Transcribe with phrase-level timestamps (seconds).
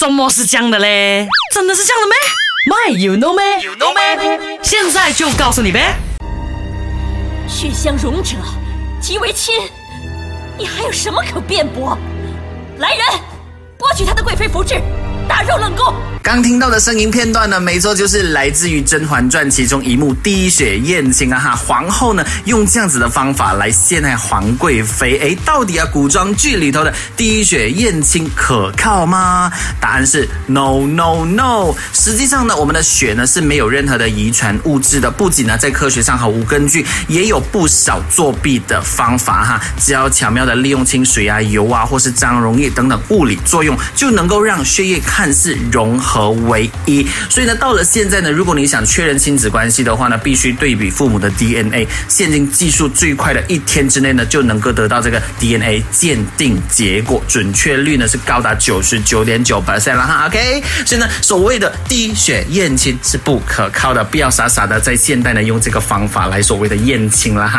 [0.00, 1.28] 怎么是这样的嘞？
[1.52, 2.16] 真的是这样的咩
[2.70, 4.58] ？My you know 咩？You know 咩？
[4.62, 5.94] 现在就告诉你呗。
[7.46, 8.36] 血相融者
[8.98, 9.54] 即为亲，
[10.56, 11.98] 你还有什么可辩驳？
[12.78, 13.04] 来人，
[13.78, 14.80] 剥取他的贵妃服饰，
[15.50, 15.92] 大肉冷宫。
[16.22, 21.56] 刚听到的声音片段呢，没错，就是来自于《甄嬛传》其中一幕滴血验亲啊哈！
[21.56, 29.50] 皇后呢用这样子的方法来陷害皇贵妃，哎，到底啊古装剧里头的滴血验亲可靠吗？
[29.80, 31.74] 答案是 no no no。
[31.94, 39.60] 实际上呢，我们的血呢是没有任何的遗传物质的，不仅呢在科学上毫无根据，也有不少作弊的方法哈。
[39.80, 46.10] 只要巧妙的利用清水啊、油啊或是张溶液等等物理作用，就能够让血液看是融合。
[46.10, 51.86] 合为一，所以呢，到了现在呢，如果你想确认亲子关系的话呢，必须对比父母的 DNA。
[52.08, 60.26] 现今技术最快的一天之内呢，就能够得到这个 DNA 鉴定结果，准确率呢是高达九十九点九 percent 了哈。
[60.26, 67.58] OK，所以呢，所谓的滴血验亲是不可靠的，不要傻傻的在现代呢用这个方法来所谓的验亲了哈。